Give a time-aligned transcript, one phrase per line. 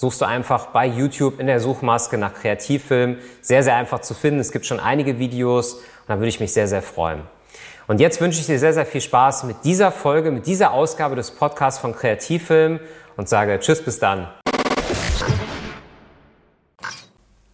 [0.00, 3.18] suchst du einfach bei YouTube in der Suchmaske nach Kreativfilm.
[3.42, 4.40] Sehr, sehr einfach zu finden.
[4.40, 7.20] Es gibt schon einige Videos und da würde ich mich sehr, sehr freuen.
[7.86, 11.16] Und jetzt wünsche ich dir sehr, sehr viel Spaß mit dieser Folge, mit dieser Ausgabe
[11.16, 12.80] des Podcasts von Kreativfilm
[13.18, 14.28] und sage Tschüss, bis dann.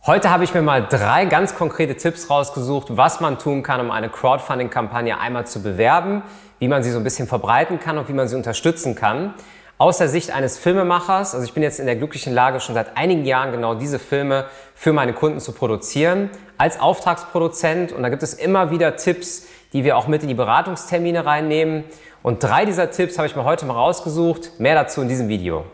[0.06, 3.91] Heute habe ich mir mal drei ganz konkrete Tipps rausgesucht, was man tun kann, um
[3.91, 6.23] eine Crowdfunding-Kampagne einmal zu bewerben,
[6.61, 9.34] wie man sie so ein bisschen verbreiten kann und wie man sie unterstützen kann.
[9.79, 12.97] Aus der Sicht eines Filmemachers, also ich bin jetzt in der glücklichen Lage, schon seit
[12.97, 17.93] einigen Jahren genau diese Filme für meine Kunden zu produzieren, als Auftragsproduzent.
[17.93, 21.85] Und da gibt es immer wieder Tipps, die wir auch mit in die Beratungstermine reinnehmen.
[22.23, 24.59] Und drei dieser Tipps habe ich mir heute mal rausgesucht.
[24.59, 25.67] Mehr dazu in diesem Video.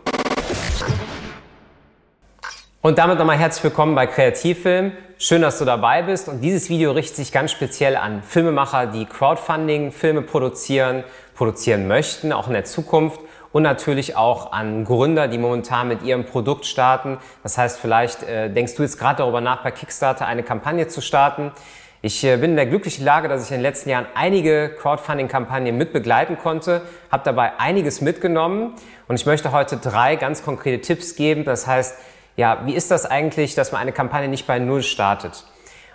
[2.81, 4.91] Und damit nochmal herzlich willkommen bei Kreativfilm.
[5.17, 6.29] Schön, dass du dabei bist.
[6.29, 11.05] Und dieses Video richtet sich ganz speziell an Filmemacher, die Crowdfunding-Filme produzieren,
[11.37, 13.21] produzieren möchten, auch in der Zukunft
[13.53, 17.19] und natürlich auch an Gründer, die momentan mit ihrem Produkt starten.
[17.43, 21.01] Das heißt, vielleicht äh, denkst du jetzt gerade darüber nach, bei Kickstarter eine Kampagne zu
[21.01, 21.53] starten.
[22.01, 25.77] Ich äh, bin in der glücklichen Lage, dass ich in den letzten Jahren einige Crowdfunding-Kampagnen
[25.77, 28.75] mit begleiten konnte, habe dabei einiges mitgenommen
[29.07, 31.45] und ich möchte heute drei ganz konkrete Tipps geben.
[31.45, 31.97] Das heißt,
[32.37, 35.45] ja, wie ist das eigentlich, dass man eine Kampagne nicht bei Null startet?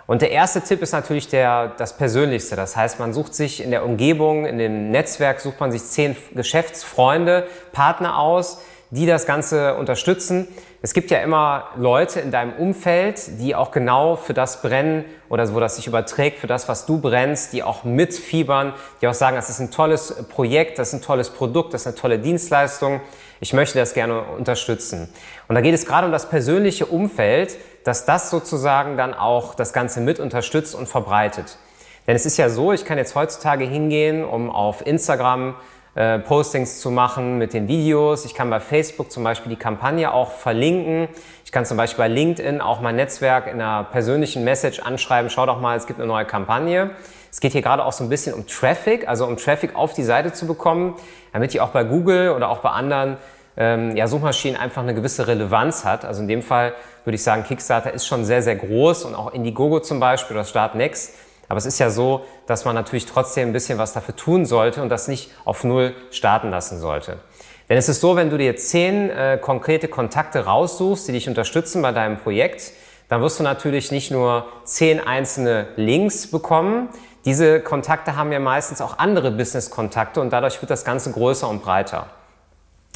[0.08, 2.56] Und der erste Tipp ist natürlich der, das Persönlichste.
[2.56, 6.16] Das heißt, man sucht sich in der Umgebung, in dem Netzwerk, sucht man sich zehn
[6.34, 10.48] Geschäftsfreunde, Partner aus, die das Ganze unterstützen.
[10.80, 15.52] Es gibt ja immer Leute in deinem Umfeld, die auch genau für das brennen oder
[15.52, 18.72] wo das sich überträgt, für das, was du brennst, die auch mitfiebern,
[19.02, 21.86] die auch sagen, das ist ein tolles Projekt, das ist ein tolles Produkt, das ist
[21.88, 23.00] eine tolle Dienstleistung.
[23.40, 25.08] Ich möchte das gerne unterstützen.
[25.48, 29.72] Und da geht es gerade um das persönliche Umfeld, dass das sozusagen dann auch das
[29.72, 31.58] Ganze mit unterstützt und verbreitet.
[32.06, 35.56] Denn es ist ja so, ich kann jetzt heutzutage hingehen, um auf Instagram
[35.98, 38.24] äh, Postings zu machen mit den Videos.
[38.24, 41.08] Ich kann bei Facebook zum Beispiel die Kampagne auch verlinken.
[41.44, 45.44] Ich kann zum Beispiel bei LinkedIn auch mein Netzwerk in einer persönlichen Message anschreiben, schau
[45.44, 46.90] doch mal, es gibt eine neue Kampagne.
[47.32, 50.04] Es geht hier gerade auch so ein bisschen um Traffic, also um Traffic auf die
[50.04, 50.94] Seite zu bekommen,
[51.32, 53.16] damit die auch bei Google oder auch bei anderen
[53.56, 56.04] ähm, ja, Suchmaschinen einfach eine gewisse Relevanz hat.
[56.04, 59.32] Also in dem Fall würde ich sagen, Kickstarter ist schon sehr, sehr groß und auch
[59.32, 61.16] Indiegogo zum Beispiel oder Start Next.
[61.48, 64.82] Aber es ist ja so, dass man natürlich trotzdem ein bisschen was dafür tun sollte
[64.82, 67.18] und das nicht auf Null starten lassen sollte.
[67.68, 71.82] Denn es ist so, wenn du dir zehn äh, konkrete Kontakte raussuchst, die dich unterstützen
[71.82, 72.72] bei deinem Projekt,
[73.08, 76.88] dann wirst du natürlich nicht nur zehn einzelne Links bekommen.
[77.24, 81.62] Diese Kontakte haben ja meistens auch andere Business-Kontakte und dadurch wird das Ganze größer und
[81.62, 82.06] breiter.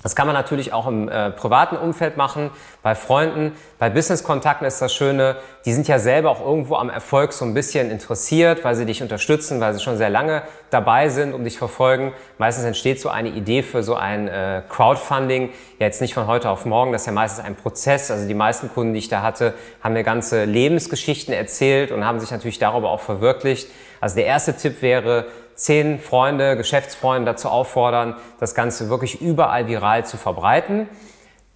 [0.03, 2.51] Das kann man natürlich auch im äh, privaten Umfeld machen,
[2.83, 3.53] bei Freunden.
[3.79, 7.55] Bei Business-Kontakten ist das Schöne, die sind ja selber auch irgendwo am Erfolg so ein
[7.55, 11.57] bisschen interessiert, weil sie dich unterstützen, weil sie schon sehr lange dabei sind und dich
[11.57, 12.13] verfolgen.
[12.39, 16.51] Meistens entsteht so eine Idee für so ein äh, Crowdfunding, ja jetzt nicht von heute
[16.51, 18.11] auf morgen, das ist ja meistens ein Prozess.
[18.11, 22.19] Also die meisten Kunden, die ich da hatte, haben mir ganze Lebensgeschichten erzählt und haben
[22.19, 23.69] sich natürlich darüber auch verwirklicht.
[24.01, 30.05] Also der erste Tipp wäre, zehn Freunde, Geschäftsfreunde dazu auffordern, das Ganze wirklich überall viral
[30.05, 30.89] zu verbreiten.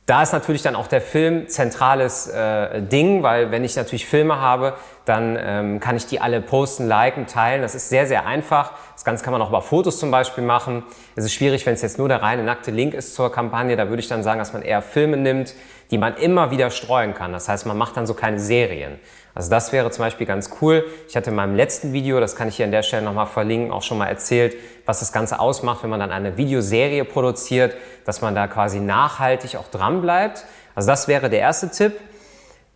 [0.06, 4.40] Da ist natürlich dann auch der Film zentrales äh, Ding, weil wenn ich natürlich Filme
[4.40, 4.74] habe,
[5.04, 7.60] dann ähm, kann ich die alle posten, liken, teilen.
[7.60, 8.72] Das ist sehr, sehr einfach.
[9.06, 10.82] Ganze kann man auch über Fotos zum Beispiel machen.
[11.14, 13.76] Es ist schwierig, wenn es jetzt nur der reine nackte Link ist zur Kampagne.
[13.76, 15.54] Da würde ich dann sagen, dass man eher Filme nimmt,
[15.90, 17.32] die man immer wieder streuen kann.
[17.32, 18.98] Das heißt, man macht dann so keine Serien.
[19.34, 20.84] Also das wäre zum Beispiel ganz cool.
[21.08, 23.70] Ich hatte in meinem letzten Video, das kann ich hier an der Stelle nochmal verlinken,
[23.70, 24.56] auch schon mal erzählt,
[24.86, 29.56] was das Ganze ausmacht, wenn man dann eine Videoserie produziert, dass man da quasi nachhaltig
[29.56, 30.44] auch dran bleibt.
[30.74, 31.92] Also das wäre der erste Tipp.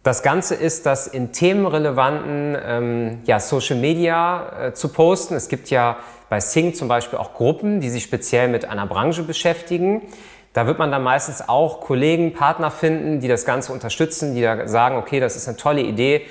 [0.03, 5.35] Das Ganze ist, das in themenrelevanten ähm, ja, Social Media äh, zu posten.
[5.35, 5.99] Es gibt ja
[6.31, 10.01] bei Sing zum Beispiel auch Gruppen, die sich speziell mit einer Branche beschäftigen.
[10.55, 14.67] Da wird man dann meistens auch Kollegen, Partner finden, die das Ganze unterstützen, die da
[14.67, 16.23] sagen, okay, das ist eine tolle Idee,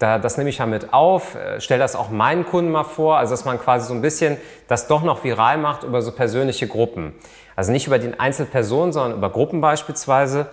[0.00, 3.18] Da, das nehme ich mal mit auf, äh, stelle das auch meinen Kunden mal vor,
[3.18, 4.36] also dass man quasi so ein bisschen
[4.68, 7.14] das doch noch viral macht über so persönliche Gruppen.
[7.56, 10.46] Also nicht über den Einzelpersonen, sondern über Gruppen beispielsweise.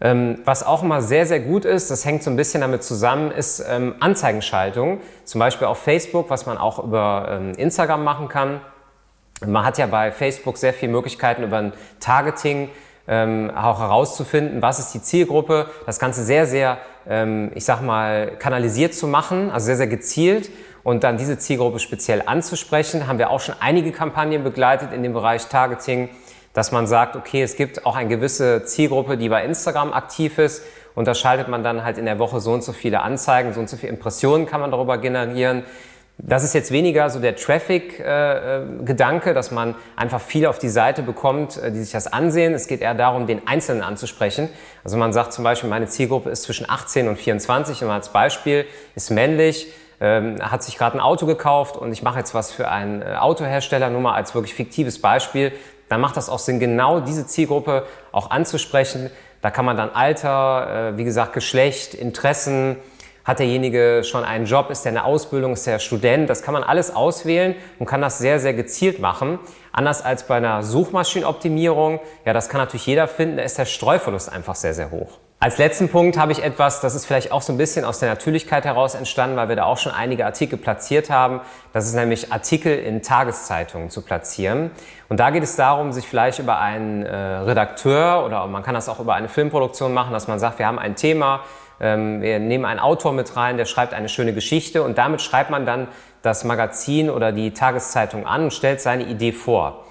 [0.00, 3.30] Ähm, was auch immer sehr, sehr gut ist, das hängt so ein bisschen damit zusammen,
[3.30, 5.00] ist ähm, Anzeigenschaltung.
[5.24, 8.60] Zum Beispiel auf Facebook, was man auch über ähm, Instagram machen kann.
[9.44, 12.68] Man hat ja bei Facebook sehr viele Möglichkeiten über ein Targeting
[13.08, 16.78] ähm, auch herauszufinden, was ist die Zielgruppe, das Ganze sehr, sehr,
[17.08, 20.50] ähm, ich sag mal, kanalisiert zu machen, also sehr, sehr gezielt
[20.82, 23.06] und dann diese Zielgruppe speziell anzusprechen.
[23.06, 26.08] Haben wir auch schon einige Kampagnen begleitet in dem Bereich Targeting,
[26.56, 30.62] dass man sagt, okay, es gibt auch eine gewisse Zielgruppe, die bei Instagram aktiv ist
[30.94, 33.60] und da schaltet man dann halt in der Woche so und so viele Anzeigen, so
[33.60, 35.64] und so viele Impressionen kann man darüber generieren.
[36.16, 41.02] Das ist jetzt weniger so der Traffic-Gedanke, äh, dass man einfach viel auf die Seite
[41.02, 42.54] bekommt, äh, die sich das ansehen.
[42.54, 44.48] Es geht eher darum, den Einzelnen anzusprechen.
[44.82, 48.64] Also man sagt zum Beispiel, meine Zielgruppe ist zwischen 18 und 24 und als Beispiel
[48.94, 49.70] ist männlich,
[50.00, 53.16] ähm, hat sich gerade ein Auto gekauft und ich mache jetzt was für einen äh,
[53.18, 55.52] Autohersteller, nur mal als wirklich fiktives Beispiel.
[55.88, 59.10] Dann macht das auch Sinn, genau diese Zielgruppe auch anzusprechen.
[59.40, 62.76] Da kann man dann Alter, äh, wie gesagt, Geschlecht, Interessen,
[63.26, 64.70] hat derjenige schon einen Job?
[64.70, 65.52] Ist der eine Ausbildung?
[65.52, 66.30] Ist der Student?
[66.30, 69.40] Das kann man alles auswählen und kann das sehr, sehr gezielt machen.
[69.72, 71.98] Anders als bei einer Suchmaschinenoptimierung.
[72.24, 73.36] Ja, das kann natürlich jeder finden.
[73.36, 75.18] Da ist der Streuverlust einfach sehr, sehr hoch.
[75.46, 78.08] Als letzten Punkt habe ich etwas, das ist vielleicht auch so ein bisschen aus der
[78.08, 81.40] Natürlichkeit heraus entstanden, weil wir da auch schon einige Artikel platziert haben.
[81.72, 84.72] Das ist nämlich Artikel in Tageszeitungen zu platzieren.
[85.08, 88.88] Und da geht es darum, sich vielleicht über einen äh, Redakteur oder man kann das
[88.88, 91.42] auch über eine Filmproduktion machen, dass man sagt, wir haben ein Thema,
[91.78, 95.50] ähm, wir nehmen einen Autor mit rein, der schreibt eine schöne Geschichte und damit schreibt
[95.50, 95.86] man dann
[96.22, 99.85] das Magazin oder die Tageszeitung an und stellt seine Idee vor.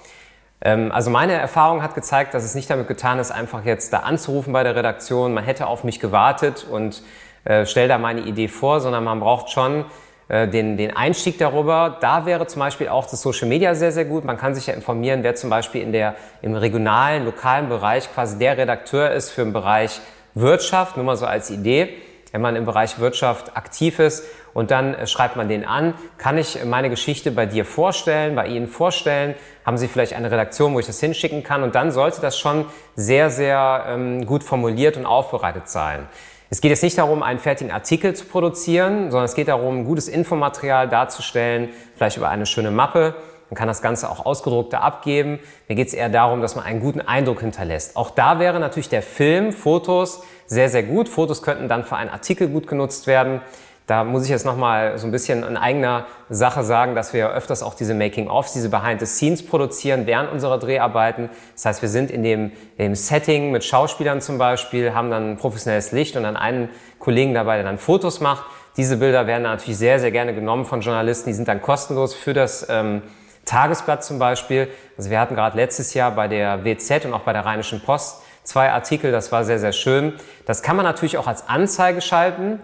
[0.61, 3.99] Ähm, also meine Erfahrung hat gezeigt, dass es nicht damit getan ist, einfach jetzt da
[3.99, 7.03] anzurufen bei der Redaktion, man hätte auf mich gewartet und
[7.43, 9.85] äh, stell da meine Idee vor, sondern man braucht schon
[10.27, 11.97] äh, den, den Einstieg darüber.
[12.01, 14.25] Da wäre zum Beispiel auch das Social Media sehr, sehr gut.
[14.25, 18.39] Man kann sich ja informieren, wer zum Beispiel in der, im regionalen, lokalen Bereich quasi
[18.39, 20.01] der Redakteur ist für den Bereich
[20.33, 21.89] Wirtschaft, nur mal so als Idee,
[22.31, 24.25] wenn man im Bereich Wirtschaft aktiv ist
[24.55, 28.47] und dann äh, schreibt man den an, kann ich meine Geschichte bei dir vorstellen, bei
[28.47, 32.21] Ihnen vorstellen, haben Sie vielleicht eine Redaktion, wo ich das hinschicken kann und dann sollte
[32.21, 32.65] das schon
[32.95, 36.07] sehr, sehr ähm, gut formuliert und aufbereitet sein.
[36.49, 40.07] Es geht jetzt nicht darum, einen fertigen Artikel zu produzieren, sondern es geht darum, gutes
[40.07, 43.13] Infomaterial darzustellen, vielleicht über eine schöne Mappe
[43.49, 45.39] man kann das Ganze auch ausgedruckter abgeben.
[45.67, 47.95] Mir geht es eher darum, dass man einen guten Eindruck hinterlässt.
[47.95, 51.09] Auch da wäre natürlich der Film, Fotos sehr, sehr gut.
[51.09, 53.41] Fotos könnten dann für einen Artikel gut genutzt werden.
[53.87, 57.61] Da muss ich jetzt nochmal so ein bisschen in eigener Sache sagen, dass wir öfters
[57.61, 61.29] auch diese Making-ofs, diese Behind-the-Scenes produzieren während unserer Dreharbeiten.
[61.53, 65.91] Das heißt, wir sind in dem, dem Setting mit Schauspielern zum Beispiel, haben dann professionelles
[65.91, 68.45] Licht und dann einen Kollegen dabei, der dann Fotos macht.
[68.75, 71.29] Diese Bilder werden natürlich sehr, sehr gerne genommen von Journalisten.
[71.29, 73.03] Die sind dann kostenlos für das ähm,
[73.45, 74.67] Tagesblatt zum Beispiel.
[74.97, 78.21] Also wir hatten gerade letztes Jahr bei der WZ und auch bei der Rheinischen Post
[78.43, 80.13] zwei Artikel, das war sehr, sehr schön.
[80.45, 82.59] Das kann man natürlich auch als Anzeige schalten,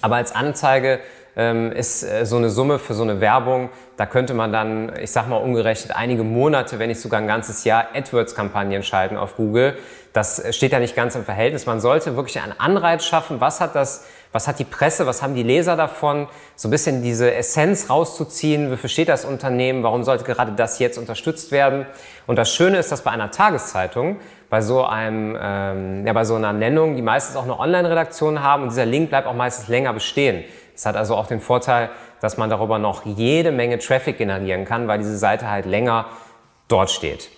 [0.00, 1.00] aber als Anzeige
[1.36, 5.10] ähm, ist äh, so eine Summe für so eine Werbung, da könnte man dann, ich
[5.10, 9.76] sag mal umgerechnet, einige Monate, wenn nicht sogar ein ganzes Jahr AdWords-Kampagnen schalten auf Google.
[10.12, 11.64] Das steht ja nicht ganz im Verhältnis.
[11.64, 13.40] Man sollte wirklich einen Anreiz schaffen.
[13.40, 16.26] Was hat das, was hat die Presse, was haben die Leser davon?
[16.56, 18.70] So ein bisschen diese Essenz rauszuziehen.
[18.70, 19.82] Wofür steht das Unternehmen?
[19.82, 21.86] Warum sollte gerade das jetzt unterstützt werden?
[22.26, 24.16] Und das Schöne ist, dass bei einer Tageszeitung,
[24.48, 28.62] bei so einem, ähm, ja, bei so einer Nennung, die meistens auch eine Online-Redaktion haben
[28.64, 30.44] und dieser Link bleibt auch meistens länger bestehen.
[30.74, 34.88] Es hat also auch den Vorteil, dass man darüber noch jede Menge Traffic generieren kann,
[34.88, 36.06] weil diese Seite halt länger
[36.68, 37.28] dort steht.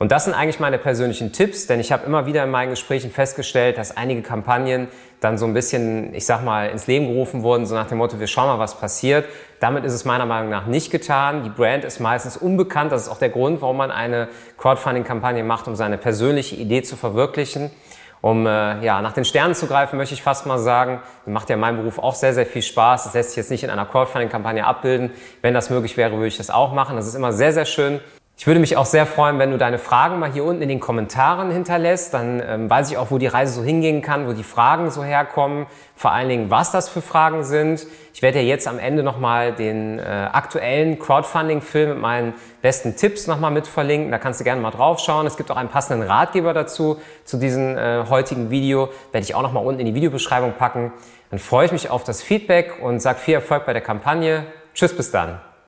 [0.00, 3.10] Und das sind eigentlich meine persönlichen Tipps, denn ich habe immer wieder in meinen Gesprächen
[3.10, 4.86] festgestellt, dass einige Kampagnen
[5.18, 8.20] dann so ein bisschen, ich sag mal, ins Leben gerufen wurden, so nach dem Motto,
[8.20, 9.24] wir schauen mal, was passiert.
[9.58, 11.42] Damit ist es meiner Meinung nach nicht getan.
[11.42, 12.92] Die Brand ist meistens unbekannt.
[12.92, 14.28] Das ist auch der Grund, warum man eine
[14.58, 17.72] Crowdfunding-Kampagne macht, um seine persönliche Idee zu verwirklichen.
[18.20, 21.56] Um äh, ja, nach den Sternen zu greifen, möchte ich fast mal sagen, macht ja
[21.56, 23.04] mein Beruf auch sehr, sehr viel Spaß.
[23.04, 25.10] Das lässt sich jetzt nicht in einer Crowdfunding-Kampagne abbilden.
[25.42, 26.94] Wenn das möglich wäre, würde ich das auch machen.
[26.94, 28.00] Das ist immer sehr, sehr schön.
[28.40, 30.78] Ich würde mich auch sehr freuen, wenn du deine Fragen mal hier unten in den
[30.78, 32.14] Kommentaren hinterlässt.
[32.14, 35.02] Dann ähm, weiß ich auch, wo die Reise so hingehen kann, wo die Fragen so
[35.02, 35.66] herkommen.
[35.96, 37.84] Vor allen Dingen, was das für Fragen sind.
[38.14, 43.26] Ich werde dir jetzt am Ende nochmal den äh, aktuellen Crowdfunding-Film mit meinen besten Tipps
[43.26, 44.12] nochmal mit verlinken.
[44.12, 45.26] Da kannst du gerne mal drauf schauen.
[45.26, 48.88] Es gibt auch einen passenden Ratgeber dazu, zu diesem äh, heutigen Video.
[49.10, 50.92] Werde ich auch nochmal unten in die Videobeschreibung packen.
[51.30, 54.44] Dann freue ich mich auf das Feedback und sage viel Erfolg bei der Kampagne.
[54.74, 55.40] Tschüss, bis dann.